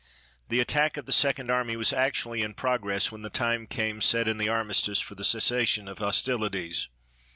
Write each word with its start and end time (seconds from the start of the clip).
The 0.49 0.59
attack 0.59 0.97
of 0.97 1.05
the 1.05 1.13
Second 1.13 1.51
Army 1.51 1.75
was 1.75 1.93
actually 1.93 2.41
in 2.41 2.55
progress 2.55 3.11
when 3.11 3.21
the 3.21 3.29
time 3.29 3.67
came 3.67 4.01
set 4.01 4.27
in 4.27 4.39
the 4.39 4.49
armistice 4.49 4.99
for 4.99 5.13
the 5.13 5.23
cessation 5.23 5.87
of 5.87 5.99
hostilities. 5.99 6.89